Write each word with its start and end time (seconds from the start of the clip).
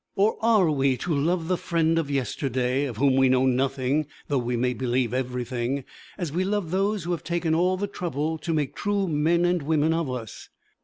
Or 0.15 0.35
are 0.41 0.71
we 0.71 0.97
to 0.97 1.13
love 1.13 1.47
the 1.47 1.57
friend 1.59 1.99
of 1.99 2.09
yesterday, 2.09 2.85
of 2.85 2.97
whom 2.97 3.17
we 3.17 3.29
know 3.29 3.45
nothing 3.45 4.07
though 4.29 4.39
we 4.39 4.57
may 4.57 4.73
believe 4.73 5.13
everything, 5.13 5.83
as 6.17 6.31
we 6.31 6.43
love 6.43 6.71
those 6.71 7.03
who 7.03 7.11
have 7.11 7.23
taken 7.23 7.53
all 7.53 7.77
the 7.77 7.85
trouble 7.85 8.39
to 8.39 8.51
make 8.51 8.75
true 8.75 9.07
men 9.07 9.45
and 9.45 9.61
women 9.61 9.93
of 9.93 10.09
us? 10.09 10.49